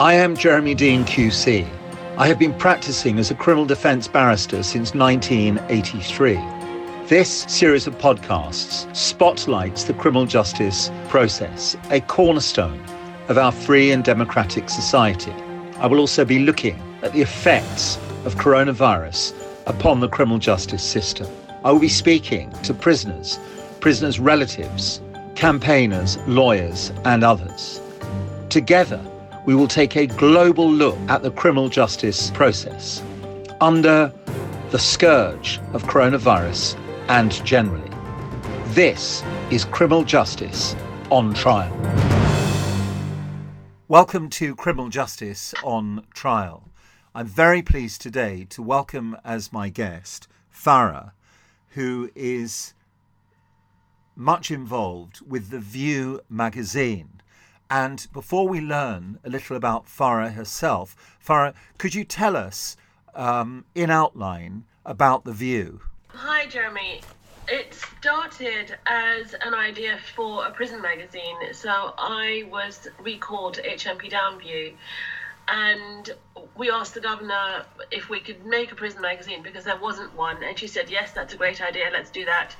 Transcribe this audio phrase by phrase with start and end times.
[0.00, 1.68] I am Jeremy Dein QC.
[2.16, 6.36] I have been practicing as a criminal defence barrister since 1983.
[7.06, 12.82] This series of podcasts spotlights the criminal justice process, a cornerstone
[13.28, 15.34] of our free and democratic society.
[15.76, 19.34] I will also be looking at the effects of coronavirus
[19.66, 21.26] upon the criminal justice system.
[21.62, 23.38] I will be speaking to prisoners,
[23.80, 25.02] prisoners' relatives,
[25.34, 27.82] campaigners, lawyers, and others.
[28.48, 28.98] Together,
[29.46, 33.02] we will take a global look at the criminal justice process
[33.60, 34.12] under
[34.70, 37.90] the scourge of coronavirus and generally.
[38.74, 40.76] This is Criminal Justice
[41.10, 41.74] on Trial.
[43.88, 46.68] Welcome to Criminal Justice on Trial.
[47.14, 51.12] I'm very pleased today to welcome as my guest Farah,
[51.70, 52.74] who is
[54.14, 57.20] much involved with The View magazine.
[57.70, 62.76] And before we learn a little about Farah herself, Farah, could you tell us
[63.14, 65.80] um, in outline about The View?
[66.08, 67.00] Hi, Jeremy.
[67.46, 71.36] It started as an idea for a prison magazine.
[71.52, 74.72] So I was recalled HMP Downview
[75.46, 76.10] and
[76.56, 80.42] we asked the governor if we could make a prison magazine because there wasn't one.
[80.42, 82.54] And she said, Yes, that's a great idea, let's do that.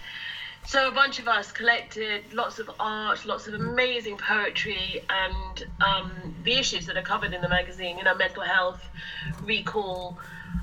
[0.66, 6.34] So a bunch of us collected lots of art, lots of amazing poetry, and um,
[6.44, 7.98] the issues that are covered in the magazine.
[7.98, 8.80] You know, mental health,
[9.42, 10.18] recall,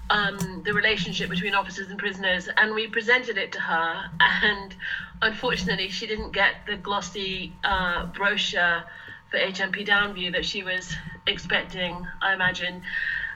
[0.09, 4.09] um, the relationship between officers and prisoners, and we presented it to her.
[4.19, 4.75] And
[5.21, 8.83] unfortunately, she didn't get the glossy uh, brochure
[9.29, 12.83] for HMP Downview that she was expecting, I imagine.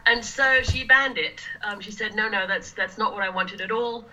[0.05, 1.41] And so she banned it.
[1.63, 4.09] Um, she said, "No, no, that's that's not what I wanted at all."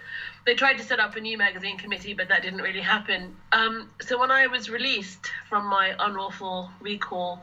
[0.48, 3.36] they tried to set up a new magazine committee, but that didn't really happen.
[3.52, 7.42] Um, so when I was released from my unlawful recall,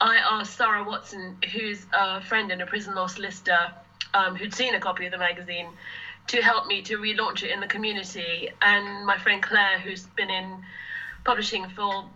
[0.00, 3.70] I asked Sarah Watson, who's a friend and a prison law solicitor,
[4.12, 5.68] um, who'd seen a copy of the magazine,
[6.26, 8.50] to help me to relaunch it in the community.
[8.60, 10.64] And my friend Claire, who's been in
[11.24, 12.08] publishing for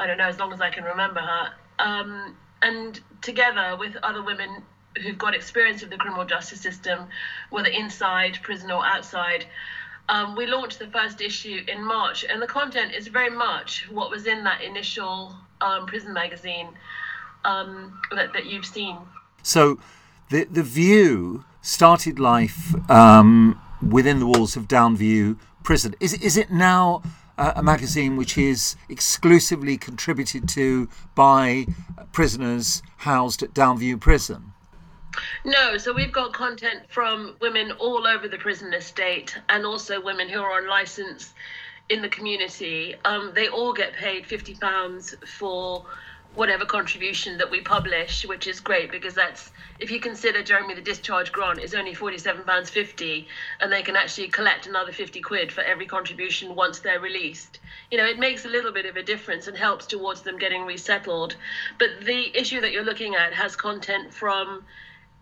[0.00, 1.52] I don't know as long as I can remember her.
[1.78, 4.62] Um, and together with other women
[5.02, 7.06] who've got experience of the criminal justice system,
[7.50, 9.46] whether inside prison or outside.
[10.08, 14.10] Um, we launched the first issue in March, and the content is very much what
[14.10, 16.68] was in that initial um, prison magazine
[17.44, 18.96] um, that, that you've seen.
[19.42, 19.78] So,
[20.30, 25.94] the the View started life um, within the walls of Downview Prison.
[26.00, 27.02] Is is it now?
[27.38, 31.66] A magazine which is exclusively contributed to by
[32.12, 34.52] prisoners housed at Downview Prison.
[35.44, 40.28] No, so we've got content from women all over the prison estate and also women
[40.28, 41.34] who are on license
[41.88, 42.94] in the community.
[43.04, 45.86] Um, they all get paid £50 for
[46.38, 49.50] whatever contribution that we publish, which is great because that's
[49.80, 53.26] if you consider Jeremy the discharge grant is only forty seven pounds fifty,
[53.60, 57.58] and they can actually collect another fifty quid for every contribution once they're released.
[57.90, 60.64] You know, it makes a little bit of a difference and helps towards them getting
[60.64, 61.34] resettled.
[61.76, 64.64] But the issue that you're looking at has content from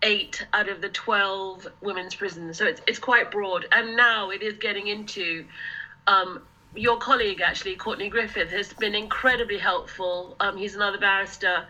[0.03, 2.59] eight out of the 12 women's prisons.
[2.59, 3.65] So it's, it's quite broad.
[3.71, 5.45] And now it is getting into
[6.05, 6.43] um,
[6.77, 10.35] your colleague, actually, Courtenay Griffith, has been incredibly helpful.
[10.39, 11.65] Um, he's another barrister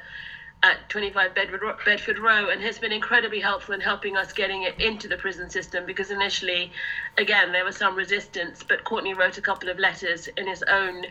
[0.64, 4.80] at 25 Bedford, Bedford Row and has been incredibly helpful in helping us getting it
[4.82, 6.72] into the prison system because initially,
[7.18, 11.06] again, there was some resistance, but Courtenay wrote a couple of letters in his own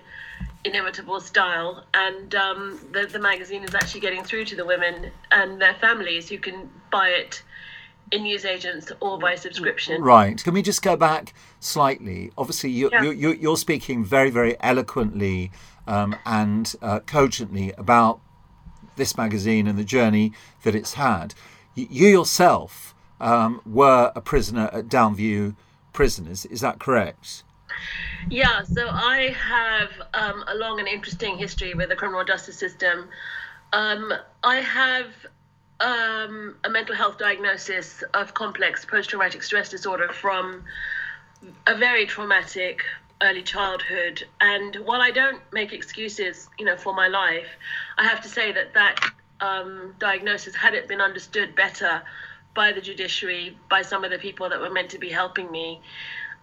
[0.65, 5.61] inimitable style, and um, the, the magazine is actually getting through to the women and
[5.61, 7.43] their families who can buy it
[8.13, 10.03] in newsagents or by subscription.
[10.03, 10.43] Right.
[10.43, 11.35] Can we just go back
[11.67, 12.31] slightly?
[12.39, 13.03] Obviously, you, yeah.
[13.03, 15.51] you, you, are speaking very, very eloquently
[15.87, 18.21] um, and uh, cogently about
[18.97, 20.33] this magazine and the journey
[20.63, 21.35] that it's had.
[21.75, 25.57] You yourself um, were a prisoner at Downview
[25.93, 27.43] Prison, is, is that correct?
[28.31, 33.09] Yeah, so I have um, a long and interesting history with the criminal justice system.
[33.73, 34.13] Um,
[34.43, 35.07] I have
[35.81, 40.65] um, a mental health diagnosis of complex post traumatic stress disorder from
[41.67, 42.83] a very traumatic
[43.23, 44.27] early childhood.
[44.41, 47.49] And while I don't make excuses, you know, for my life,
[47.99, 49.01] I have to say that that
[49.41, 52.03] um, diagnosis, had it been understood better
[52.55, 55.81] by the judiciary, by some of the people that were meant to be helping me,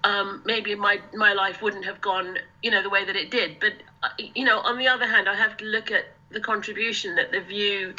[0.03, 3.59] um, maybe my my life wouldn't have gone you know the way that it did
[3.59, 3.73] but
[4.03, 7.31] uh, you know on the other hand i have to look at the contribution that
[7.31, 7.93] the view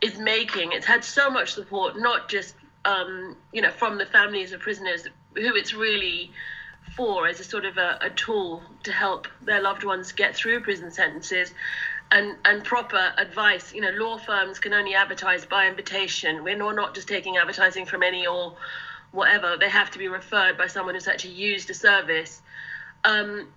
[0.00, 2.54] is making it's had so much support not just
[2.84, 6.30] um, you know from the families of prisoners who it's really
[6.96, 10.60] for as a sort of a, a tool to help their loved ones get through
[10.60, 11.52] prison sentences
[12.12, 13.72] and and proper advice.
[13.72, 16.44] You know, law firms can only advertise by invitation.
[16.44, 18.56] We're not just taking advertising from any or
[19.12, 19.56] whatever.
[19.58, 22.42] They have to be referred by someone who's actually used a service.
[23.04, 23.48] Um,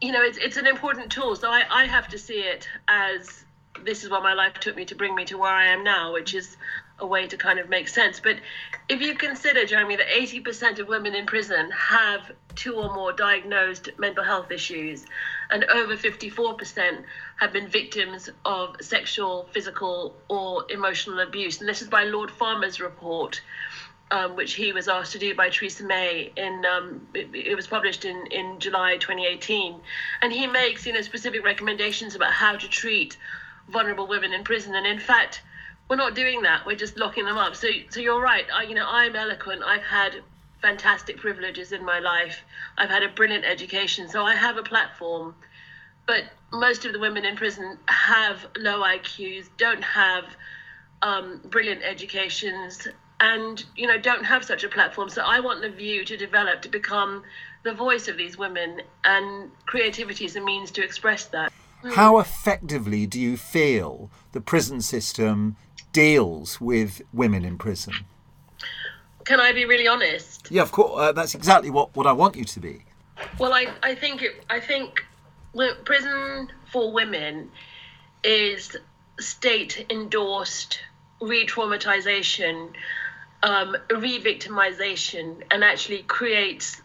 [0.00, 1.36] you know, it's it's an important tool.
[1.36, 3.44] So I, I have to see it as
[3.84, 6.12] this is what my life took me to bring me to where I am now,
[6.12, 6.56] which is
[6.98, 8.20] a way to kind of make sense.
[8.20, 8.36] But
[8.90, 13.88] if you consider, Jeremy, that 80% of women in prison have two or more diagnosed
[13.98, 15.06] mental health issues,
[15.48, 17.04] and over 54%
[17.36, 21.60] have been victims of sexual, physical, or emotional abuse.
[21.60, 23.40] And this is by Lord Farmer's report.
[24.12, 27.68] Um, which he was asked to do by Theresa May in um, it, it, was
[27.68, 29.76] published in, in July 2018,
[30.20, 33.16] and he makes you know specific recommendations about how to treat
[33.68, 34.74] vulnerable women in prison.
[34.74, 35.42] And in fact,
[35.90, 36.64] we're not doing that.
[36.64, 37.56] We're just locking them up.
[37.56, 38.44] So, so you're right.
[38.54, 39.62] I, you know, I'm eloquent.
[39.64, 40.22] I've had
[40.62, 42.44] fantastic privileges in my life.
[42.78, 45.34] I've had a brilliant education, so I have a platform.
[46.06, 50.24] But most of the women in prison have low IQs, don't have
[51.02, 52.86] um, brilliant educations,
[53.18, 55.08] and you know don't have such a platform.
[55.08, 57.24] So I want the view to develop to become
[57.64, 61.52] the voice of these women, and creativity is a means to express that.
[61.94, 65.56] How effectively do you feel the prison system
[65.92, 67.94] deals with women in prison?
[69.24, 70.48] Can I be really honest?
[70.50, 70.92] Yeah, of course.
[71.00, 72.84] Uh, that's exactly what, what I want you to be.
[73.38, 75.04] Well, I, I think it, I think
[75.84, 77.50] prison for women
[78.24, 78.76] is
[79.18, 80.80] state endorsed
[81.20, 82.70] re-traumatization,
[83.42, 86.80] um, re-victimization, and actually creates,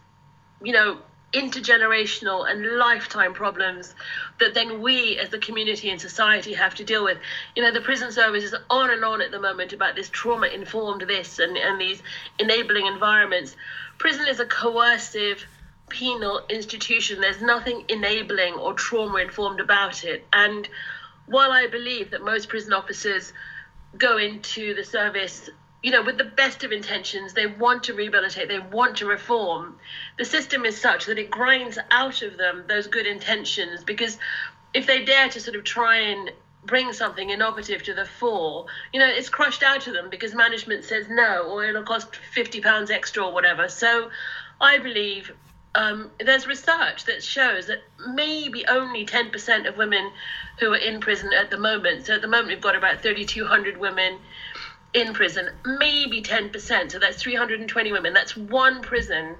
[0.62, 0.98] you know,
[1.32, 3.94] intergenerational and lifetime problems
[4.38, 7.18] that then we as the community and society have to deal with.
[7.54, 10.46] You know, the prison service is on and on at the moment about this trauma
[10.46, 12.02] informed this and, and these
[12.38, 13.56] enabling environments.
[13.98, 15.44] Prison is a coercive
[15.88, 17.20] penal institution.
[17.20, 20.24] There's nothing enabling or trauma informed about it.
[20.32, 20.68] And
[21.26, 23.32] while I believe that most prison officers
[23.98, 25.50] go into the service
[25.82, 29.78] you know, with the best of intentions, they want to rehabilitate, they want to reform.
[30.18, 34.18] The system is such that it grinds out of them those good intentions because
[34.74, 36.32] if they dare to sort of try and
[36.64, 40.84] bring something innovative to the fore, you know, it's crushed out of them because management
[40.84, 43.68] says no, or it'll cost fifty pounds extra or whatever.
[43.68, 44.10] So,
[44.60, 45.32] I believe
[45.76, 50.10] um, there's research that shows that maybe only 10% of women
[50.58, 52.06] who are in prison at the moment.
[52.06, 54.18] So at the moment we've got about 3,200 women
[54.96, 56.90] in prison, maybe 10%.
[56.90, 58.14] So that's 320 women.
[58.14, 59.36] That's one prison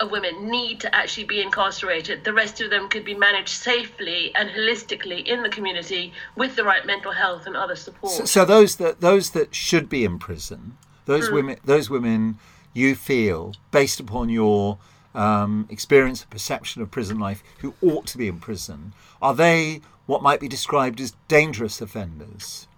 [0.00, 2.24] of women need to actually be incarcerated.
[2.24, 6.64] The rest of them could be managed safely and holistically in the community with the
[6.64, 8.12] right mental health and other support.
[8.12, 10.76] So, so those that those that should be in prison,
[11.06, 11.34] those mm.
[11.34, 12.38] women, those women,
[12.74, 14.78] you feel based upon your
[15.14, 19.80] um, experience and perception of prison life, who ought to be in prison, are they
[20.04, 22.68] what might be described as dangerous offenders?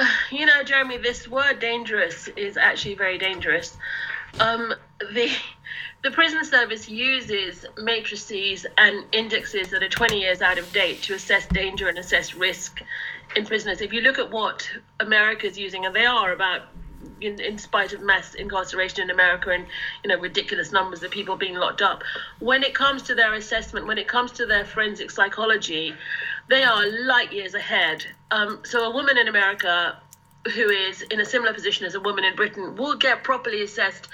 [0.30, 3.76] you know, Jeremy, this word dangerous is actually very dangerous.
[4.38, 4.74] Um,
[5.12, 5.30] the
[6.02, 11.14] the prison service uses matrices and indexes that are 20 years out of date to
[11.14, 12.82] assess danger and assess risk
[13.36, 13.82] in prisoners.
[13.82, 16.62] If you look at what America is using, and they are about
[17.20, 19.66] in, in spite of mass incarceration in America and
[20.02, 22.02] you know ridiculous numbers of people being locked up,
[22.38, 25.94] when it comes to their assessment, when it comes to their forensic psychology,
[26.50, 28.04] they are light years ahead.
[28.32, 29.96] Um, so a woman in America
[30.52, 34.08] who is in a similar position as a woman in Britain will get properly assessed.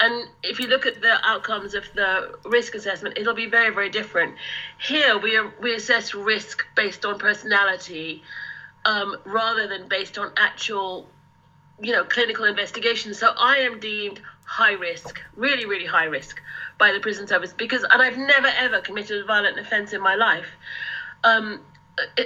[0.00, 3.88] And if you look at the outcomes of the risk assessment, it'll be very, very
[3.88, 4.34] different.
[4.78, 8.22] Here, we, are, we assess risk based on personality
[8.84, 11.08] um, rather than based on actual,
[11.80, 13.14] you know, clinical investigation.
[13.14, 16.40] So I am deemed high risk, really, really high risk
[16.78, 20.16] by the prison service because, and I've never ever committed a violent offence in my
[20.16, 20.48] life.
[21.24, 21.60] Um,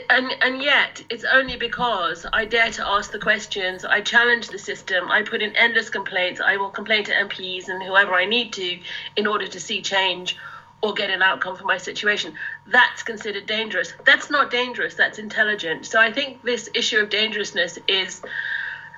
[0.09, 3.85] and and yet it's only because I dare to ask the questions.
[3.85, 5.09] I challenge the system.
[5.11, 6.41] I put in endless complaints.
[6.41, 8.79] I will complain to MPs and whoever I need to
[9.17, 10.37] in order to see change
[10.83, 12.35] or get an outcome for my situation.
[12.67, 13.93] That's considered dangerous.
[14.05, 14.95] That's not dangerous.
[14.95, 15.87] That's intelligent.
[15.87, 18.23] So I think this issue of dangerousness is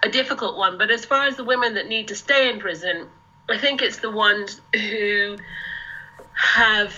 [0.03, 0.79] a difficult one.
[0.79, 3.09] But as far as the women that need to stay in prison,
[3.51, 5.37] I think it's the ones who
[6.35, 6.95] have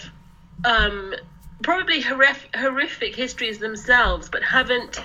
[0.64, 1.14] um,
[1.62, 5.00] probably horrific, horrific histories themselves, but haven't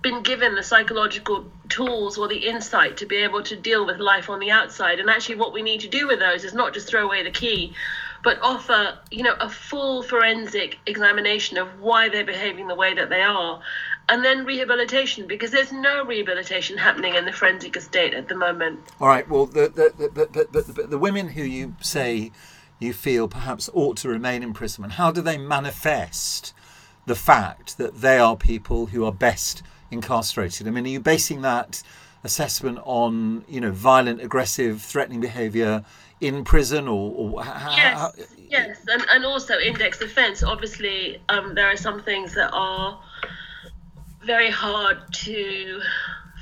[0.00, 4.30] been given the psychological tools or the insight to be able to deal with life
[4.30, 5.00] on the outside.
[5.00, 7.30] And actually, what we need to do with those is not just throw away the
[7.30, 7.74] key,
[8.22, 13.08] but offer, you know, a full forensic examination of why they're behaving the way that
[13.08, 13.60] they are.
[14.08, 18.80] And then rehabilitation, because there's no rehabilitation happening in the forensic estate at the moment.
[19.00, 19.28] All right.
[19.28, 22.32] Well, the the the, the, the, the women who you say
[22.78, 24.84] you feel perhaps ought to remain in prison?
[24.84, 26.54] And how do they manifest
[27.06, 30.66] the fact that they are people who are best incarcerated?
[30.66, 31.82] I mean, are you basing that
[32.24, 35.84] assessment on you know violent, aggressive, threatening behaviour
[36.20, 40.42] in prison, or, or how, yes, how, yes, and, and also index offence.
[40.42, 43.00] Obviously, um, there are some things that are
[44.24, 45.80] very hard to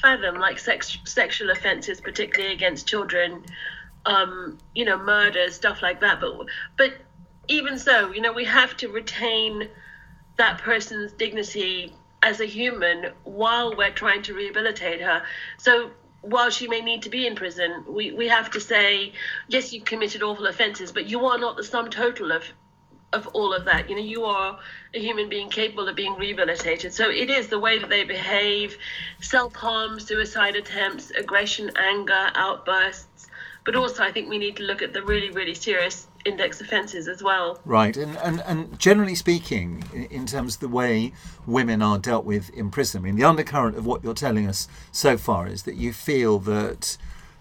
[0.00, 3.44] fathom, like sex, sexual offences, particularly against children.
[4.06, 6.20] Um, you know, murder, stuff like that.
[6.20, 6.46] But
[6.78, 6.92] but
[7.48, 9.68] even so, you know, we have to retain
[10.36, 15.22] that person's dignity as a human while we're trying to rehabilitate her.
[15.58, 15.90] So
[16.22, 19.12] while she may need to be in prison, we, we have to say,
[19.48, 22.44] yes, you've committed awful offences, but you are not the sum total of
[23.12, 23.88] of all of that.
[23.88, 24.58] You know, you are
[24.92, 26.92] a human being capable of being rehabilitated.
[26.92, 28.76] So it is the way that they behave,
[29.20, 33.25] self harm, suicide attempts, aggression, anger, outbursts.
[33.66, 37.08] But also, I think we need to look at the really, really serious index offences
[37.08, 37.60] as well.
[37.64, 41.12] Right, and, and, and generally speaking, in terms of the way
[41.46, 44.68] women are dealt with in prison, I mean, the undercurrent of what you're telling us
[44.92, 46.96] so far is that you feel that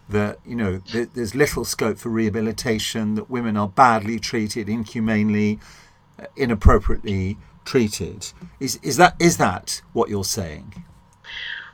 [0.08, 5.60] that you know th- there's little scope for rehabilitation, that women are badly treated, inhumanely,
[6.20, 8.32] uh, inappropriately treated.
[8.60, 10.86] Is is that is that what you're saying?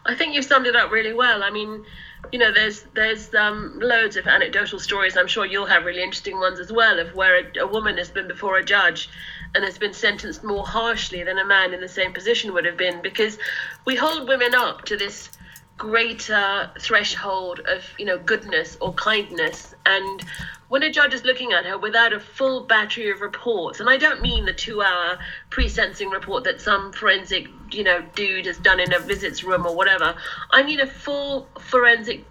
[0.06, 1.44] I think you've summed it up really well.
[1.44, 1.86] I mean,
[2.32, 5.18] you know, there's there's um, loads of anecdotal stories.
[5.18, 8.10] I'm sure you'll have really interesting ones as well of where a, a, woman has
[8.10, 9.10] been before a judge
[9.54, 12.78] and has been sentenced more harshly than a man in the same position would have
[12.78, 13.38] been because
[13.86, 15.30] we hold women up to this
[15.78, 19.74] greater threshold of you know goodness or kindness.
[19.86, 20.24] And
[20.72, 23.98] when a judge is looking at her without a full battery of reports and i
[23.98, 28.80] don't mean the two hour pre-sentence report that some forensic you know dude has done
[28.80, 30.16] in a visits room or whatever
[30.52, 32.24] i mean a full forensic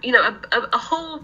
[0.00, 1.20] you know a, a, a whole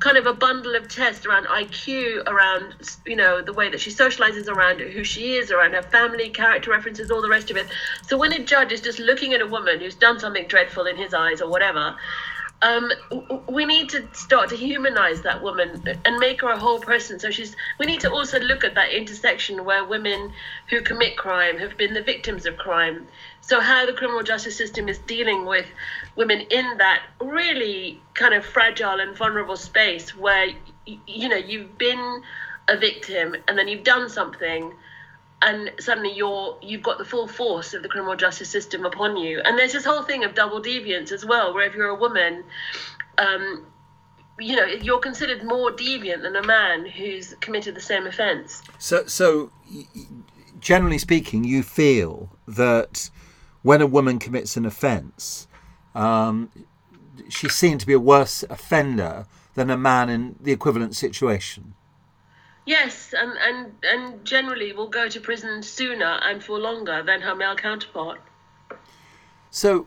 [0.00, 2.74] kind of a bundle of tests around IQ, around
[3.06, 6.70] you know the way that she socializes, around who she is, around her family, character
[6.70, 7.66] references, all the rest of it.
[8.06, 10.96] So when a judge is just looking at a woman who's done something dreadful in
[10.96, 11.96] his eyes or whatever,
[12.64, 12.90] um,
[13.46, 17.20] we need to start to humanize that woman and make her a whole person.
[17.20, 17.54] So she's.
[17.78, 20.32] We need to also look at that intersection where women
[20.70, 23.06] who commit crime have been the victims of crime.
[23.42, 25.66] So how the criminal justice system is dealing with
[26.16, 30.48] women in that really kind of fragile and vulnerable space where
[30.86, 32.22] you know you've been
[32.68, 34.72] a victim and then you've done something
[35.42, 39.40] and suddenly you're you've got the full force of the criminal justice system upon you.
[39.44, 42.44] And there's this whole thing of double deviance as well where if you're a woman
[43.18, 43.66] um,
[44.38, 48.62] you know you're considered more deviant than a man who's committed the same offense.
[48.78, 49.52] So so
[50.60, 53.10] generally speaking you feel that
[53.62, 55.46] when a woman commits an offence
[55.94, 56.50] um,
[57.28, 61.74] she's seen to be a worse offender than a man in the equivalent situation
[62.66, 67.34] Yes, and, and, and generally will go to prison sooner and for longer than her
[67.34, 68.20] male counterpart.
[69.50, 69.86] So,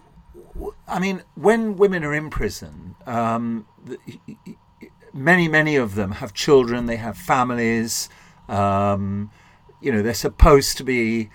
[0.88, 3.66] I mean, when women are in prison, um,
[5.12, 8.10] many, many of them have children, they have families,
[8.48, 9.32] um,
[9.82, 11.30] you know, they're supposed to be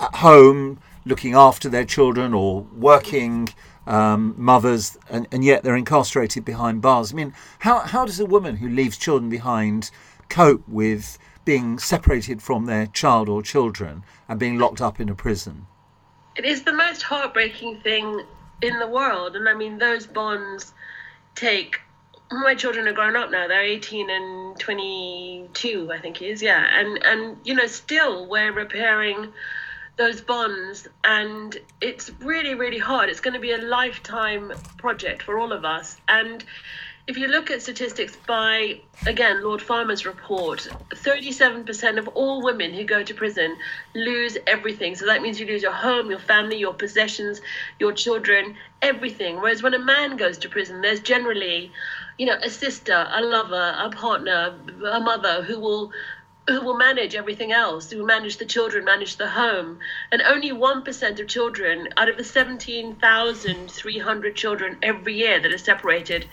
[0.00, 3.48] at home looking after their children or working
[3.86, 7.12] um, mothers, and, and yet they're incarcerated behind bars.
[7.12, 9.90] I mean, how, how does a woman who leaves children behind
[10.28, 15.14] cope with being separated from their child or children and being locked up in a
[15.14, 15.66] prison?
[16.36, 18.22] It is the most heartbreaking thing
[18.62, 19.36] in the world.
[19.36, 20.72] And I mean, those bonds
[21.34, 21.80] take.
[22.32, 23.46] My children are grown up now.
[23.46, 26.42] They're 18 and 22, I think is.
[26.42, 26.66] Yeah.
[26.72, 29.32] And, and you know, still we're repairing
[29.96, 33.08] those bonds and it's really really hard.
[33.08, 35.96] It's going to be a lifetime project for all of us.
[36.08, 36.44] And
[37.06, 42.82] if you look at statistics by again lord farmer's report 37% of all women who
[42.82, 43.54] go to prison
[43.94, 44.94] lose everything.
[44.94, 47.40] So that means you lose your home your family your possessions
[47.78, 49.36] your children everything.
[49.36, 51.70] Whereas when a man goes to prison there's generally
[52.16, 54.54] you know a sister a lover a partner
[54.90, 55.92] a mother who will
[56.46, 59.78] who will manage everything else, who will manage the children, manage the home.
[60.12, 66.26] And only 1% of children out of the 17,300 children every year that are separated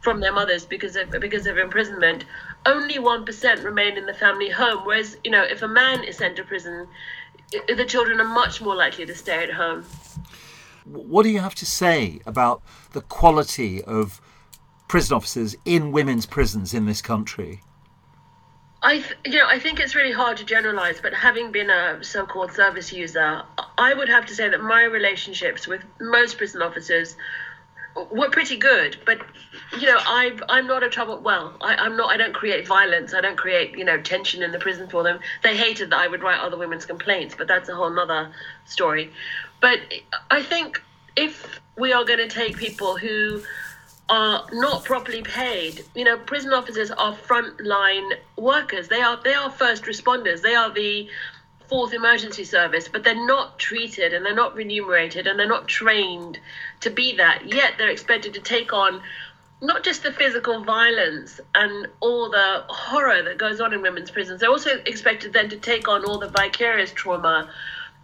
[0.00, 2.24] from their mothers because of because of imprisonment,
[2.64, 4.84] only 1% remain in the family home.
[4.84, 6.86] Whereas, you know, if a man is sent to prison,
[7.68, 9.84] the children are much more likely to stay at home.
[10.84, 14.20] What do you have to say about the quality of
[14.86, 17.62] prison officers in women's prisons in this country?
[18.86, 22.04] I, th- you know, I think it's really hard to generalize, but having been a
[22.04, 23.42] so-called service user,
[23.76, 27.16] I would have to say that my relationships with most prison officers
[28.12, 29.18] were pretty good, but
[29.76, 31.18] you know, I I'm not a trouble.
[31.18, 32.12] Well, I, I'm not.
[32.12, 33.12] I don't create violence.
[33.12, 35.18] I don't create you know tension in the prison for them.
[35.42, 38.30] They hated that I would write other women's complaints, but that's a whole nother
[38.66, 39.10] story.
[39.60, 39.80] But
[40.30, 40.80] I think
[41.16, 43.42] if we are going to take people who
[44.08, 45.84] are not properly paid.
[45.94, 48.88] You know, prison officers are frontline workers.
[48.88, 50.42] They are they are first responders.
[50.42, 51.08] They are the
[51.68, 56.38] fourth emergency service, but they're not treated and they're not remunerated and they're not trained
[56.80, 57.52] to be that.
[57.52, 59.02] Yet they're expected to take on
[59.60, 64.40] not just the physical violence and all the horror that goes on in women's prisons.
[64.40, 67.50] They're also expected then to take on all the vicarious trauma,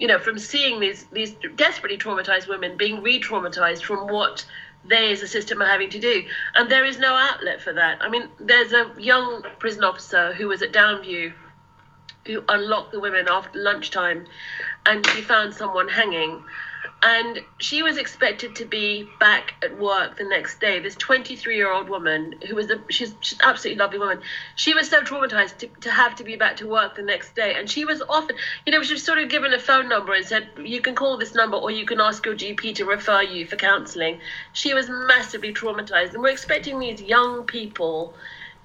[0.01, 4.45] you know, from seeing these these desperately traumatized women being re-traumatized from what
[4.85, 6.25] they as a system are having to do.
[6.55, 8.03] And there is no outlet for that.
[8.03, 11.33] I mean, there's a young prison officer who was at Downview
[12.27, 14.27] who unlocked the women after lunchtime
[14.87, 16.45] and she found someone hanging
[17.03, 20.79] and she was expected to be back at work the next day.
[20.79, 24.21] This 23 year old woman who was a she's, she's absolutely lovely woman.
[24.55, 27.55] She was so traumatized to, to have to be back to work the next day,
[27.55, 30.25] and she was often, you know, she was sort of given a phone number and
[30.25, 33.47] said you can call this number or you can ask your GP to refer you
[33.47, 34.21] for counselling.
[34.53, 38.15] She was massively traumatized, and we're expecting these young people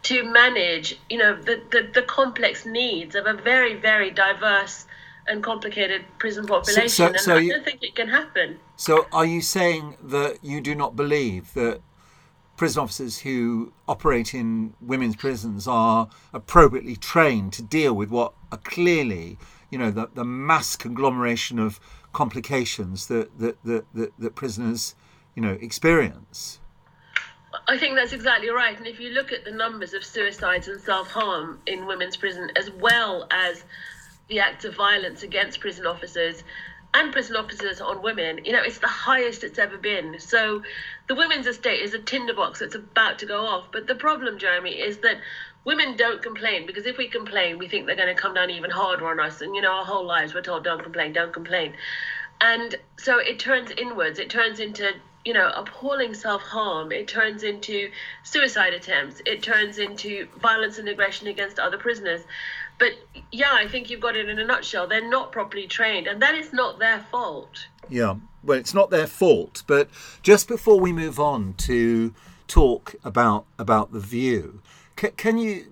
[0.04, 4.86] to manage, you know, the, the, the complex needs of a very, very diverse
[5.28, 6.90] and complicated prison population.
[6.90, 8.60] So, so, so and I you, don't think it can happen.
[8.76, 11.82] So, are you saying that you do not believe that
[12.58, 18.58] prison officers who operate in women's prisons are appropriately trained to deal with what are
[18.58, 19.38] clearly,
[19.70, 21.80] you know, the, the mass conglomeration of
[22.14, 24.96] complications that, that, that, that, that prisoners,
[25.36, 26.60] you know, experience?
[27.68, 28.78] I think that's exactly right.
[28.78, 32.52] And if you look at the numbers of suicides and self harm in women's prison,
[32.56, 33.64] as well as
[34.28, 36.44] the acts of violence against prison officers
[36.94, 40.20] and prison officers on women, you know, it's the highest it's ever been.
[40.20, 40.64] So
[41.08, 43.66] the women's estate is a tinderbox that's about to go off.
[43.72, 45.18] But the problem, Jeremy, is that
[45.64, 48.72] women don't complain because if we complain, we think they're going to come down even
[48.72, 49.42] harder on us.
[49.42, 51.74] And, you know, our whole lives we're told, don't complain, don't complain.
[52.40, 54.94] And so it turns inwards, it turns into
[55.28, 56.94] you know, appalling self harm.
[56.94, 57.92] It turns into
[58.24, 59.22] suicide attempts.
[59.26, 62.22] It turns into violence and aggression against other prisoners.
[62.80, 62.92] But
[63.32, 64.88] yeah, I think you've got it in a nutshell.
[64.88, 67.68] They're not properly trained, and that is not their fault.
[67.90, 69.64] Yeah, well, it's not their fault.
[69.68, 69.90] But
[70.22, 72.14] just before we move on to
[72.48, 74.62] talk about about the view,
[74.96, 75.66] can, can you?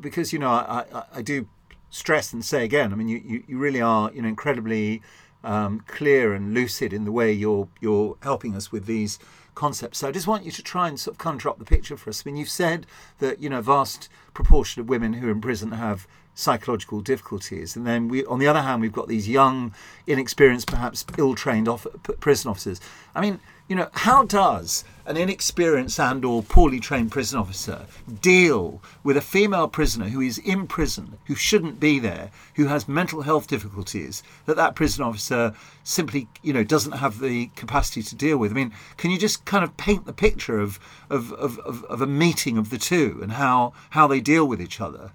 [0.00, 1.48] Because you know, I, I, I do
[1.90, 2.92] stress and say again.
[2.92, 5.02] I mean, you, you, you really are you know incredibly
[5.44, 9.18] um, clear and lucid in the way you're you're helping us with these
[9.54, 9.98] concepts.
[9.98, 12.10] So I just want you to try and sort of conjure up the picture for
[12.10, 12.22] us.
[12.24, 12.86] I mean, you've said
[13.18, 17.76] that you know vast proportion of women who are in prison have psychological difficulties.
[17.76, 19.74] And then we, on the other hand, we've got these young,
[20.06, 21.86] inexperienced, perhaps ill-trained off,
[22.20, 22.80] prison officers.
[23.14, 27.86] I mean, you know, how does an inexperienced and or poorly trained prison officer
[28.20, 32.86] deal with a female prisoner who is in prison, who shouldn't be there, who has
[32.88, 38.14] mental health difficulties that that prison officer simply, you know, doesn't have the capacity to
[38.14, 38.52] deal with?
[38.52, 40.78] I mean, can you just kind of paint the picture of
[41.10, 44.60] of, of, of, of a meeting of the two and how, how they deal with
[44.60, 45.12] each other?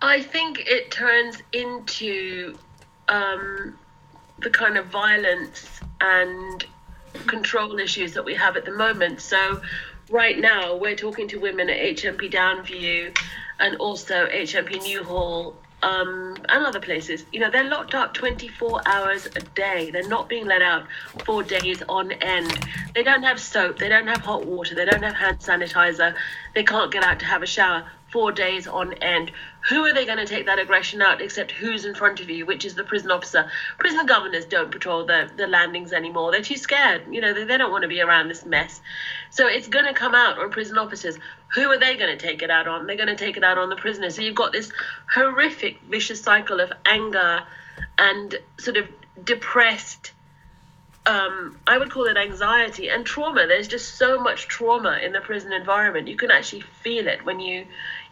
[0.00, 2.58] I think it turns into
[3.08, 3.78] um,
[4.42, 6.64] the kind of violence and
[7.26, 9.20] control issues that we have at the moment.
[9.20, 9.60] So,
[10.10, 13.16] right now, we're talking to women at HMP Downview
[13.60, 17.24] and also HMP Newhall um, and other places.
[17.32, 19.90] You know, they're locked up 24 hours a day.
[19.90, 20.86] They're not being let out
[21.24, 22.66] for days on end.
[22.94, 23.78] They don't have soap.
[23.78, 24.74] They don't have hot water.
[24.74, 26.14] They don't have hand sanitizer.
[26.54, 29.32] They can't get out to have a shower four days on end.
[29.68, 32.44] Who are they going to take that aggression out except who's in front of you,
[32.44, 33.50] which is the prison officer?
[33.78, 36.30] Prison governors don't patrol the, the landings anymore.
[36.30, 37.02] They're too scared.
[37.10, 38.80] You know, they, they don't want to be around this mess.
[39.30, 41.16] So it's going to come out on prison officers.
[41.54, 42.86] Who are they going to take it out on?
[42.86, 44.16] They're going to take it out on the prisoners.
[44.16, 44.70] So you've got this
[45.12, 47.42] horrific, vicious cycle of anger
[47.98, 48.88] and sort of
[49.24, 50.12] depressed
[51.04, 53.46] um, I would call it anxiety and trauma.
[53.46, 56.06] There's just so much trauma in the prison environment.
[56.06, 57.66] You can actually feel it when you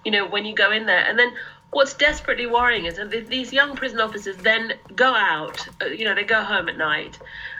[0.05, 1.05] you know, when you go in there.
[1.05, 1.33] And then
[1.71, 6.15] what's desperately worrying is that these young prison officers then go out, uh, you know,
[6.15, 7.19] they go home at night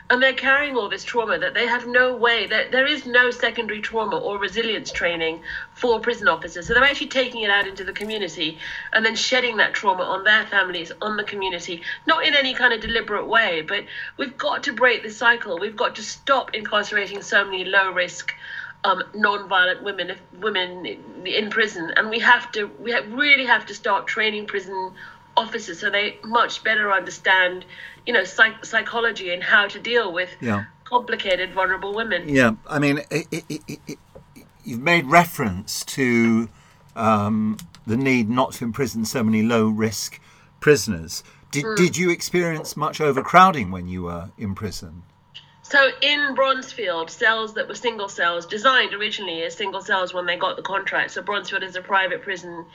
[0.09, 3.31] and they're carrying all this trauma that they have no way, that there is no
[3.31, 5.39] secondary trauma or resilience training
[5.73, 6.67] for prison officers.
[6.67, 8.57] So they're actually taking it out into the community
[8.91, 12.73] and then shedding that trauma on their families, on the community, not in any kind
[12.73, 13.85] of deliberate way, but
[14.17, 15.57] we've got to break the cycle.
[15.57, 18.33] We've got to stop incarcerating so many low risk
[18.83, 20.85] um, non-violent women women
[21.25, 24.93] in prison, and we have to we have, really have to start training prison
[25.37, 27.65] officers so they much better understand,
[28.05, 30.65] you know, psych- psychology and how to deal with yeah.
[30.83, 32.27] complicated, vulnerable women.
[32.27, 33.99] Yeah, I mean, it, it, it,
[34.63, 36.49] you've made reference to
[36.95, 40.19] um, the need not to imprison so many low risk
[40.59, 41.23] prisoners.
[41.51, 41.77] Did, mm.
[41.77, 45.03] did you experience much overcrowding when you were in prison?
[45.71, 50.35] So in Bronzefield, cells that were single cells, designed originally as single cells when they
[50.35, 51.11] got the contract.
[51.11, 52.65] So Bronzefield is a private prison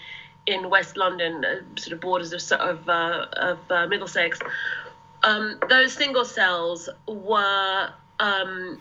[0.46, 4.38] in West London, uh, sort of borders of of, uh, of uh, Middlesex.
[5.22, 8.80] Um, those single cells were um,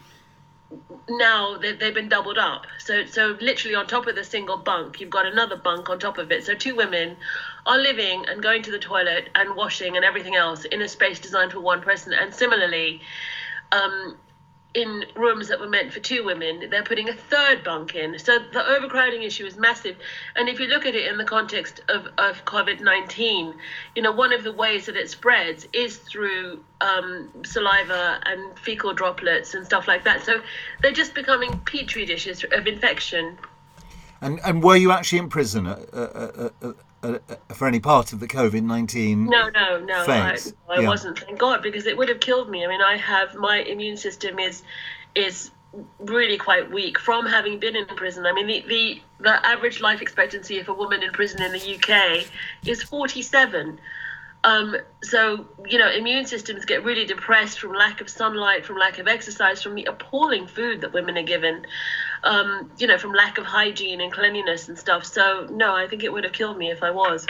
[1.10, 2.68] now they, they've been doubled up.
[2.80, 6.20] So so literally on top of the single bunk, you've got another bunk on top
[6.20, 6.46] of it.
[6.46, 7.18] So two women
[7.66, 11.20] are living and going to the toilet and washing and everything else in a space
[11.20, 12.14] designed for one person.
[12.14, 13.02] And similarly,
[13.76, 14.18] um,
[14.76, 18.20] in rooms that were meant for two women, they're putting a third bunk in.
[18.20, 19.96] So the overcrowding issue is massive.
[20.36, 23.54] And if you look at it in the context of, of COVID 19,
[23.96, 28.94] you know, one of the ways that it spreads is through um, saliva and fecal
[28.94, 30.24] droplets and stuff like that.
[30.24, 30.42] So
[30.82, 33.38] they're just becoming petri dishes of infection.
[34.20, 35.68] And, and were you actually in prison
[37.04, 37.20] uh,
[37.54, 39.26] for any part of the COVID nineteen?
[39.26, 40.04] No, no, no.
[40.06, 40.54] Phase.
[40.70, 40.88] I, I yeah.
[40.88, 41.20] wasn't.
[41.20, 42.66] Thank God, because it would have killed me.
[42.66, 44.64] I mean, I have my immune system is
[45.16, 45.52] is
[46.00, 48.26] really quite weak from having been in prison.
[48.26, 51.76] I mean, the, the, the average life expectancy of a woman in prison in the
[51.76, 52.26] UK
[52.66, 53.80] is 47.
[54.44, 59.00] Um, so, you know, immune systems get really depressed from lack of sunlight, from lack
[59.00, 61.66] of exercise, from the appalling food that women are given
[62.26, 65.06] um, you know, from lack of hygiene and cleanliness and stuff.
[65.06, 67.26] So no, I think it would have killed me if I was.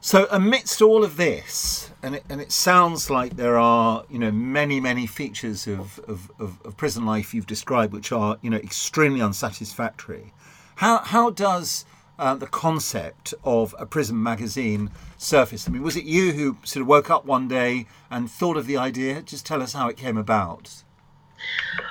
[0.00, 4.30] So amidst all of this, and it, and it sounds like there are, you know,
[4.30, 8.58] many, many features of, of, of, of prison life you've described which are, you know,
[8.58, 10.34] extremely unsatisfactory.
[10.76, 11.86] How, how does
[12.18, 15.66] uh, the concept of a prison magazine surface?
[15.66, 18.66] I mean, was it you who sort of woke up one day and thought of
[18.66, 19.22] the idea?
[19.22, 20.83] Just tell us how it came about.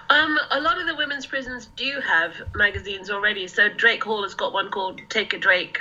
[0.09, 3.47] Um, a lot of the women's prisons do have magazines already.
[3.47, 5.79] So Drake Hall has got one called Take a Drake,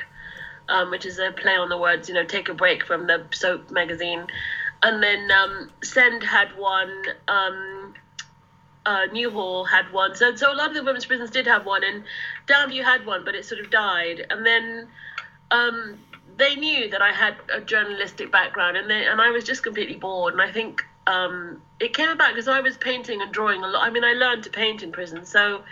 [0.69, 3.25] um, which is a play on the words, you know, take a break from the
[3.33, 4.27] soap magazine.
[4.83, 7.05] And then um, Send had one.
[7.29, 7.95] Um,
[8.85, 10.15] uh, Newhall had one.
[10.17, 12.05] So, so a lot of the women's prisons did have one, and
[12.49, 14.27] Downview had one, but it sort of died.
[14.29, 14.89] And then
[15.51, 15.99] um,
[16.37, 19.97] they knew that I had a journalistic background, and they, and I was just completely
[19.97, 20.33] bored.
[20.33, 23.87] And I think um, it came about because I was painting and drawing a lot.
[23.87, 25.63] I mean, I learned to paint in prison, so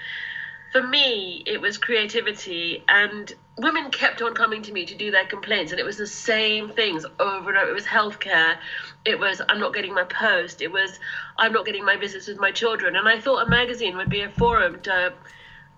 [0.73, 5.27] for me, it was creativity, and women kept on coming to me to do their
[5.27, 7.71] complaints, and it was the same things over and over.
[7.71, 8.57] It was healthcare,
[9.05, 10.99] it was I'm not getting my post, it was
[11.37, 14.21] I'm not getting my visits with my children, and I thought a magazine would be
[14.23, 15.13] a forum to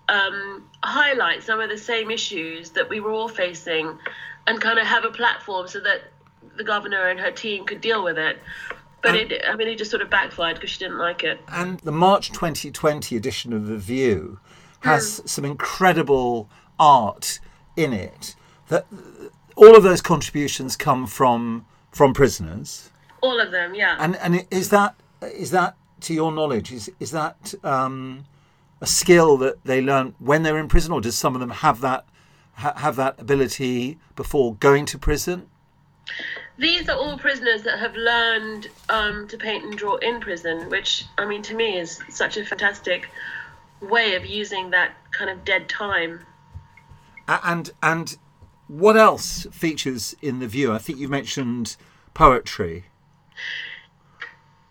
[0.09, 3.97] um, highlight some of the same issues that we were all facing,
[4.45, 6.01] and kind of have a platform so that
[6.55, 8.37] the governor and her team could deal with it.
[9.03, 11.39] But and, it, I mean, it just sort of backfired because she didn't like it.
[11.49, 14.39] And the March 2020 edition of The View
[14.79, 15.29] has mm.
[15.29, 17.39] some incredible art
[17.75, 18.35] in it.
[18.69, 18.87] That
[19.55, 22.89] all of those contributions come from from prisoners.
[23.21, 23.97] All of them, yeah.
[23.99, 28.25] And and is that is that to your knowledge is is that um,
[28.81, 31.81] a skill that they learn when they're in prison, or does some of them have
[31.81, 32.05] that
[32.53, 35.47] ha- have that ability before going to prison?
[36.57, 41.05] These are all prisoners that have learned um, to paint and draw in prison, which
[41.17, 43.09] I mean to me is such a fantastic
[43.81, 46.25] way of using that kind of dead time.
[47.27, 48.17] And and
[48.67, 50.71] what else features in the view?
[50.71, 51.75] I think you mentioned
[52.13, 52.85] poetry.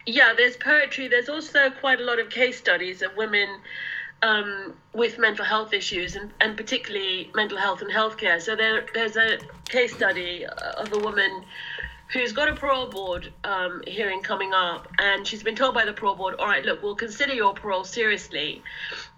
[0.07, 1.09] Yeah, there's poetry.
[1.09, 3.49] There's also quite a lot of case studies of women
[4.23, 8.41] um, with mental health issues and, and particularly mental health and healthcare.
[8.41, 11.45] So there, there's a case study of a woman
[12.13, 15.93] who's got a parole board um, hearing coming up, and she's been told by the
[15.93, 18.63] parole board, all right, look, we'll consider your parole seriously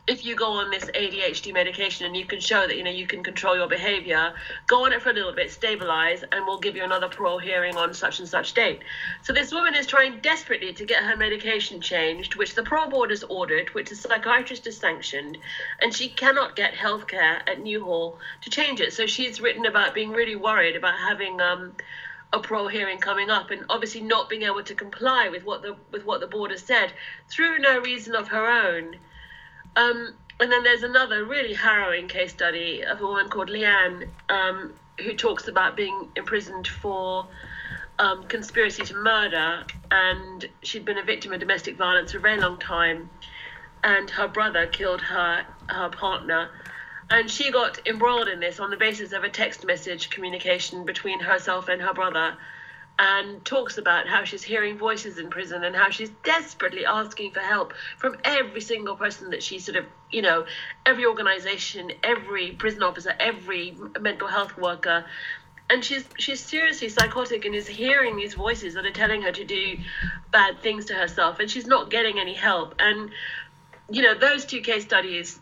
[0.07, 3.07] if you go on this ADHD medication and you can show that you know you
[3.07, 4.35] can control your behavior.
[4.67, 7.77] Go on it for a little bit, stabilize, and we'll give you another parole hearing
[7.77, 8.81] on such and such date.
[9.23, 13.11] So this woman is trying desperately to get her medication changed, which the parole board
[13.11, 15.39] has ordered, which the psychiatrist has sanctioned,
[15.81, 18.93] and she cannot get healthcare at Newhall to change it.
[18.93, 21.73] So she's written about being really worried about having um,
[22.33, 25.77] a parole hearing coming up and obviously not being able to comply with what the
[25.91, 26.93] with what the board has said
[27.29, 28.97] through no reason of her own.
[29.77, 34.75] Um, and then there's another really harrowing case study of a woman called Leanne um,
[35.01, 37.27] who talks about being imprisoned for
[37.99, 42.41] um, conspiracy to murder, and she'd been a victim of domestic violence for a very
[42.41, 43.09] long time,
[43.85, 46.51] and her brother killed her her partner
[47.15, 51.21] and she got embroiled in this on the basis of a text message communication between
[51.21, 52.37] herself and her brother
[52.99, 57.39] and talks about how she's hearing voices in prison and how she's desperately asking for
[57.39, 60.45] help from every single person that she sort of, you know,
[60.85, 65.05] every organization, every prison officer, every mental health worker.
[65.71, 69.45] And she's she's seriously psychotic and is hearing these voices that are telling her to
[69.45, 69.79] do
[70.33, 72.75] bad things to herself, and she's not getting any help.
[72.81, 73.11] And
[73.89, 75.41] you know, those two case studies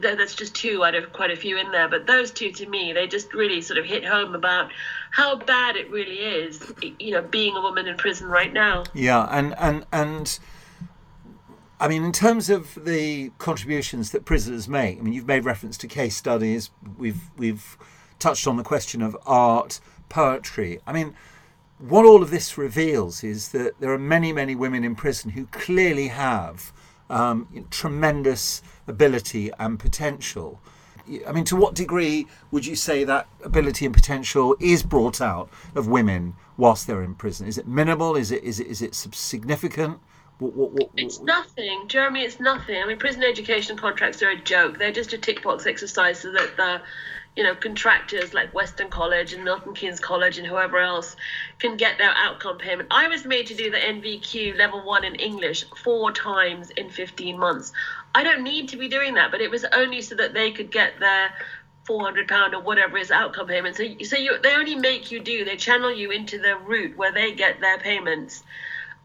[0.00, 2.92] that's just two out of quite a few in there, but those two to me,
[2.92, 4.70] they just really sort of hit home about
[5.10, 8.84] how bad it really is, you know, being a woman in prison right now.
[8.94, 10.38] Yeah, and and and.
[11.80, 15.76] I mean, in terms of the contributions that prisoners make, I mean, you've made reference
[15.78, 16.70] to case studies.
[16.96, 17.76] We've we've
[18.18, 20.80] touched on the question of art, poetry.
[20.86, 21.14] I mean,
[21.78, 25.46] what all of this reveals is that there are many, many women in prison who
[25.46, 26.72] clearly have
[27.14, 30.60] um, tremendous ability and potential.
[31.26, 35.48] I mean, to what degree would you say that ability and potential is brought out
[35.74, 37.46] of women whilst they're in prison?
[37.46, 38.16] Is it minimal?
[38.16, 40.00] Is it is it is it significant?
[40.38, 42.22] What, what, what, it's nothing, Jeremy.
[42.22, 42.82] It's nothing.
[42.82, 44.78] I mean, prison education contracts are a joke.
[44.78, 46.80] They're just a tick box exercise so that the
[47.36, 51.16] you know, contractors like Weston College and Milton Keynes College and whoever else
[51.58, 52.88] can get their outcome payment.
[52.92, 57.38] I was made to do the NVQ level one in English four times in 15
[57.38, 57.72] months.
[58.14, 60.70] I don't need to be doing that, but it was only so that they could
[60.70, 61.34] get their
[61.86, 63.76] 400 pound or whatever is outcome payment.
[63.76, 67.12] So, so you, they only make you do, they channel you into the route where
[67.12, 68.44] they get their payments.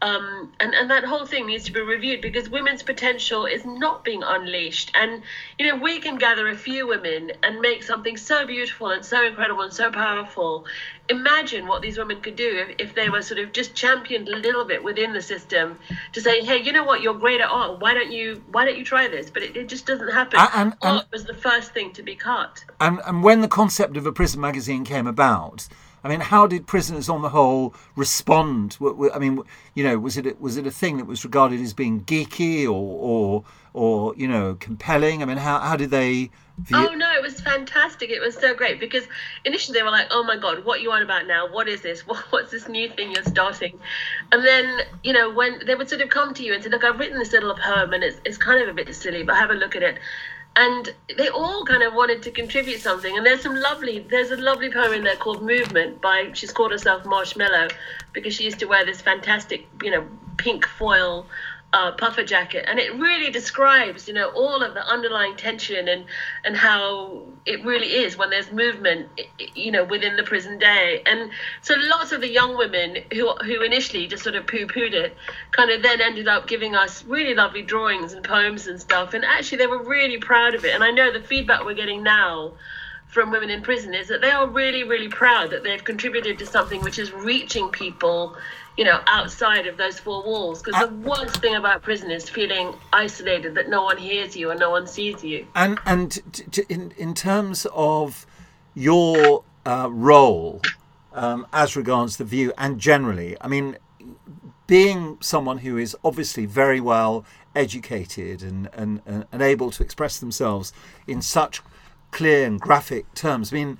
[0.02, 4.02] Um, and, and that whole thing needs to be reviewed because women's potential is not
[4.02, 4.90] being unleashed.
[4.94, 5.22] And,
[5.58, 9.26] you know, we can gather a few women and make something so beautiful and so
[9.26, 10.64] incredible and so powerful.
[11.10, 14.36] Imagine what these women could do if, if they were sort of just championed a
[14.36, 15.78] little bit within the system
[16.12, 17.80] to say, hey, you know what, you're great at art.
[17.80, 19.28] Why don't you why don't you try this?
[19.28, 20.38] But it, it just doesn't happen.
[20.54, 22.64] And, and, art was the first thing to be cut.
[22.80, 25.68] And, and when the concept of a prison magazine came about,
[26.02, 28.78] I mean, how did prisoners, on the whole, respond?
[29.12, 29.42] I mean,
[29.74, 32.70] you know, was it was it a thing that was regarded as being geeky or
[32.70, 35.22] or or you know compelling?
[35.22, 36.30] I mean, how how did they?
[36.72, 38.10] Oh no, it was fantastic.
[38.10, 39.04] It was so great because
[39.44, 41.50] initially they were like, "Oh my god, what you on about now?
[41.52, 42.00] What is this?
[42.06, 43.78] What, what's this new thing you're starting?"
[44.32, 46.84] And then you know when they would sort of come to you and say, "Look,
[46.84, 49.50] I've written this little poem and it's it's kind of a bit silly, but have
[49.50, 49.98] a look at it."
[50.56, 53.16] And they all kind of wanted to contribute something.
[53.16, 56.72] And there's some lovely there's a lovely poem in there called movement by she's called
[56.72, 57.68] herself marshmallow
[58.12, 61.26] because she used to wear this fantastic you know pink foil
[61.72, 66.04] uh, puffer jacket, and it really describes, you know, all of the underlying tension and
[66.44, 69.08] and how it really is when there's movement,
[69.54, 71.02] you know, within the prison day.
[71.06, 71.30] And
[71.62, 75.16] so lots of the young women who who initially just sort of poo-pooed it,
[75.52, 79.14] kind of then ended up giving us really lovely drawings and poems and stuff.
[79.14, 80.74] And actually, they were really proud of it.
[80.74, 82.52] And I know the feedback we're getting now
[83.06, 86.46] from women in prison is that they are really, really proud that they've contributed to
[86.46, 88.36] something which is reaching people
[88.76, 90.62] you know, outside of those four walls.
[90.62, 94.58] Because the worst thing about prison is feeling isolated, that no one hears you and
[94.60, 95.46] no one sees you.
[95.54, 98.26] And and t- t- in in terms of
[98.74, 100.62] your uh, role
[101.12, 103.76] um, as regards the view and generally, I mean,
[104.66, 110.72] being someone who is obviously very well educated and, and, and able to express themselves
[111.06, 111.60] in such
[112.12, 113.52] clear and graphic terms.
[113.52, 113.78] I mean,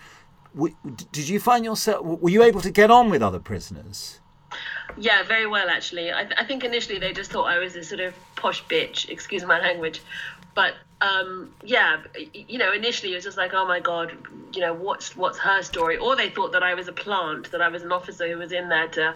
[0.54, 0.76] w-
[1.12, 2.04] did you find yourself?
[2.04, 4.19] Were you able to get on with other prisoners?
[5.00, 6.12] Yeah, very well actually.
[6.12, 9.08] I, th- I think initially they just thought I was a sort of posh bitch,
[9.08, 10.02] excuse my language,
[10.54, 12.02] but um, yeah,
[12.34, 14.12] you know, initially it was just like, oh my god,
[14.52, 15.96] you know, what's what's her story?
[15.96, 18.52] Or they thought that I was a plant, that I was an officer who was
[18.52, 19.14] in there to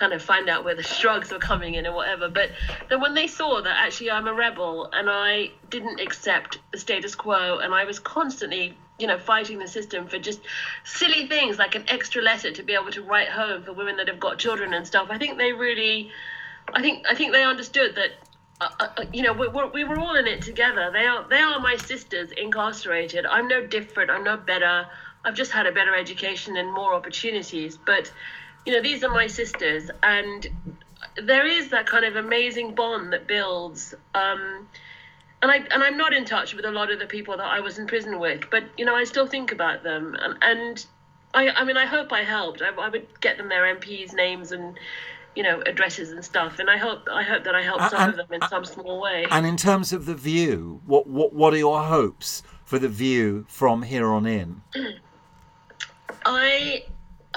[0.00, 2.28] kind of find out where the drugs were coming in or whatever.
[2.28, 2.50] But
[2.88, 7.14] then when they saw that actually I'm a rebel and I didn't accept the status
[7.14, 10.40] quo and I was constantly you know, fighting the system for just
[10.84, 14.08] silly things like an extra letter to be able to write home for women that
[14.08, 15.08] have got children and stuff.
[15.10, 16.10] I think they really,
[16.74, 18.10] I think, I think they understood that.
[18.60, 20.90] Uh, uh, uh you know, we, we were all in it together.
[20.92, 23.24] They are, they are my sisters incarcerated.
[23.24, 24.10] I'm no different.
[24.10, 24.86] I'm no better.
[25.24, 27.78] I've just had a better education and more opportunities.
[27.78, 28.12] But,
[28.66, 30.48] you know, these are my sisters, and
[31.16, 33.94] there is that kind of amazing bond that builds.
[34.14, 34.68] Um,
[35.42, 37.60] and I and I'm not in touch with a lot of the people that I
[37.60, 40.86] was in prison with, but you know I still think about them, and and
[41.32, 42.62] I I mean I hope I helped.
[42.62, 44.78] I, I would get them their MPs names and
[45.34, 48.10] you know addresses and stuff, and I hope I hope that I helped some and,
[48.10, 49.26] of them in some small way.
[49.30, 53.46] And in terms of the view, what what what are your hopes for the view
[53.48, 54.60] from here on in?
[56.26, 56.84] I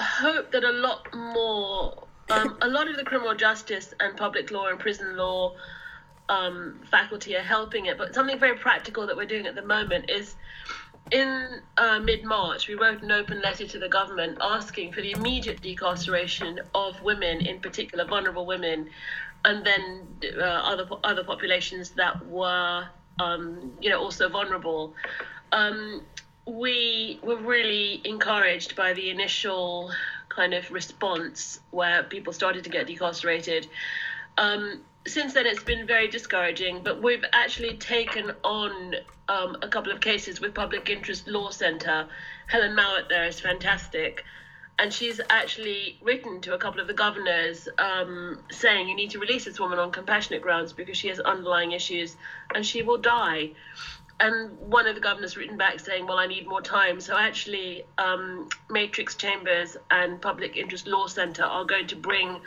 [0.02, 4.68] hope that a lot more, um, a lot of the criminal justice and public law
[4.68, 5.54] and prison law
[6.28, 7.98] um, faculty are helping it.
[7.98, 10.34] But something very practical that we're doing at the moment is
[11.10, 15.12] in uh, mid March, we wrote an open letter to the government asking for the
[15.12, 18.88] immediate decarceration of women, in particular vulnerable women,
[19.44, 20.06] and then
[20.38, 22.86] uh, other other populations that were,
[23.18, 24.94] um, you know, also vulnerable.
[25.52, 26.02] Um,
[26.46, 29.90] we were really encouraged by the initial
[30.28, 33.66] kind of response where people started to get decarcerated.
[34.36, 38.94] Um, since then, it's been very discouraging, but we've actually taken on
[39.28, 42.06] um, a couple of cases with Public Interest Law Centre.
[42.46, 44.24] Helen Mowat there is fantastic.
[44.76, 49.20] And she's actually written to a couple of the governors um, saying you need to
[49.20, 52.16] release this woman on compassionate grounds because she has underlying issues
[52.54, 53.52] and she will die
[54.24, 57.84] and one of the governors written back saying, "Well, I need more time." So actually,
[57.98, 62.40] um, Matrix Chambers and Public Interest Law Centre are going to bring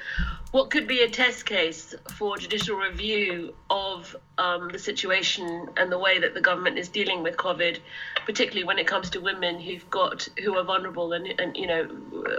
[0.52, 6.00] what could be a test case for judicial review of um, the situation and the
[6.00, 7.78] way that the government is dealing with COVID,
[8.26, 11.88] particularly when it comes to women who've got who are vulnerable and, and you know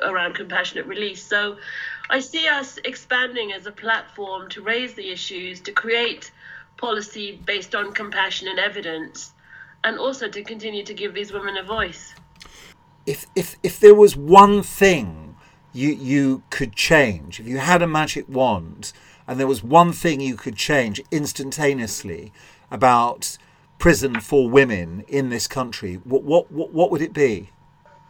[0.03, 1.22] around compassionate release.
[1.22, 1.59] So,
[2.11, 6.33] I see us expanding as a platform to raise the issues, to create
[6.79, 9.33] policy based on compassion and evidence,
[9.85, 12.14] and also to continue to give these women a voice.
[13.05, 15.37] If if if there was one thing
[15.73, 18.93] you you could change, if you had a magic wand
[19.27, 22.33] and there was one thing you could change instantaneously
[22.71, 23.37] about
[23.79, 27.51] prison for women in this country, what what what, what would it be?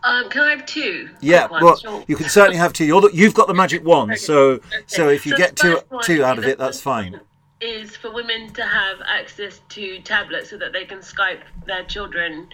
[0.05, 1.11] Um, can I have two?
[1.21, 2.05] Yeah, well, sure.
[2.07, 2.85] you can certainly have two.
[2.85, 4.19] You're the, you've got the magic wand, okay.
[4.19, 4.63] so okay.
[4.87, 7.21] so if you so get two two out of it, that's fine
[7.61, 12.49] is for women to have access to tablets so that they can Skype their children.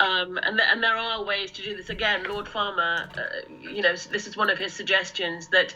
[0.00, 1.90] Um, and, th- and there are ways to do this.
[1.90, 5.74] Again, Lord Farmer, uh, you know, this is one of his suggestions that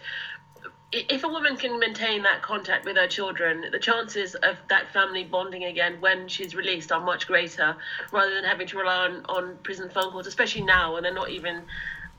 [0.93, 5.25] if a woman can maintain that contact with her children, the chances of that family
[5.25, 7.77] bonding again when she's released are much greater,
[8.13, 11.31] rather than having to rely on, on prison phone calls, especially now when they're not
[11.31, 11.63] even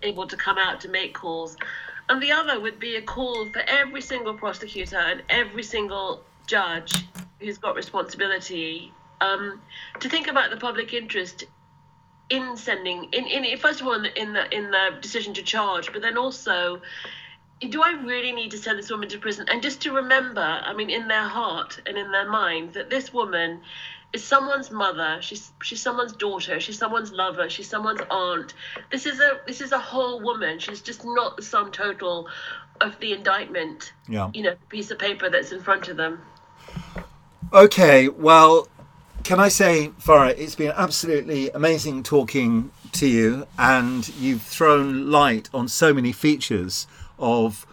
[0.04, 1.58] able to come out to make calls.
[2.10, 7.06] And the other would be a call for every single prosecutor and every single judge
[7.40, 9.62] who's got responsibility um,
[10.00, 11.46] to think about the public interest
[12.30, 15.44] in sending in, in first of all in the, in the in the decision to
[15.44, 16.82] charge but then also
[17.60, 19.48] do I really need to send this woman to prison?
[19.50, 23.12] And just to remember, I mean, in their heart and in their mind, that this
[23.12, 23.62] woman
[24.14, 25.18] is someone's mother.
[25.22, 26.60] She's she's someone's daughter.
[26.60, 27.50] She's someone's lover.
[27.50, 28.54] She's someone's aunt.
[28.92, 30.60] This is a this is a whole woman.
[30.60, 32.28] She's just not the sum total
[32.80, 33.92] of the indictment.
[34.08, 34.30] Yeah.
[34.34, 36.22] You know, piece of paper that's in front of them.
[37.54, 38.68] Okay, well,
[39.24, 45.50] can I say, Farah, it's been absolutely amazing talking to you, and you've thrown light
[45.54, 47.66] on so many features of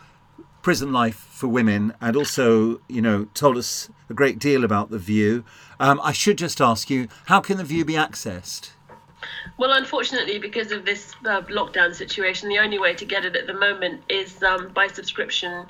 [0.63, 4.99] prison life for women, and also, you know, told us a great deal about the
[4.99, 5.45] View.
[5.81, 8.71] Um, I should just ask you, how can the View be accessed?
[9.59, 13.49] Well, unfortunately, because of this uh, lockdown situation, the only way to get it at
[13.49, 15.67] the moment is um, by subscription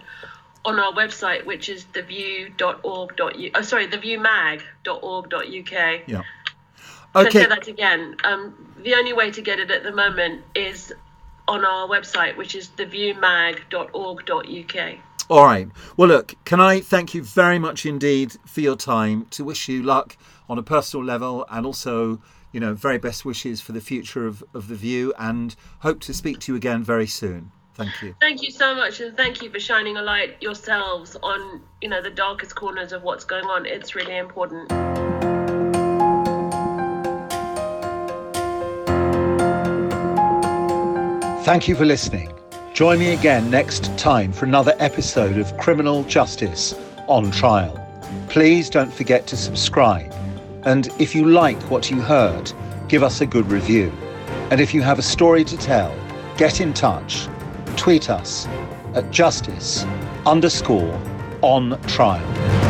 [0.64, 3.50] on our website, which is theview.org.uk.
[3.54, 6.00] Oh, sorry, theviewmag.org.uk.
[6.06, 6.22] Yeah.
[7.16, 7.30] Okay.
[7.30, 8.16] So say that again.
[8.24, 10.92] Um, the only way to get it at the moment is
[11.46, 14.98] on our website, which is theviewmag.org.uk.
[15.30, 15.68] All right.
[15.96, 19.82] Well, look, can I thank you very much indeed for your time to wish you
[19.82, 20.16] luck
[20.48, 22.20] on a personal level and also,
[22.52, 26.12] you know, very best wishes for the future of, of The View and hope to
[26.12, 27.52] speak to you again very soon.
[27.74, 28.14] Thank you.
[28.20, 32.00] Thank you so much, and thank you for shining a light yourselves on you know
[32.00, 33.66] the darkest corners of what's going on.
[33.66, 34.70] It's really important.
[41.44, 42.32] Thank you for listening.
[42.72, 46.74] Join me again next time for another episode of Criminal Justice
[47.06, 47.80] on Trial.
[48.28, 50.12] Please don't forget to subscribe.
[50.62, 52.50] And if you like what you heard,
[52.88, 53.92] give us a good review.
[54.50, 55.94] And if you have a story to tell,
[56.36, 57.28] get in touch
[57.76, 58.46] tweet us
[58.94, 59.84] at justice
[60.26, 61.00] underscore
[61.42, 62.63] on trial.